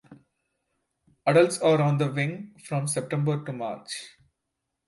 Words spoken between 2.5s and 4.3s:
from September to March.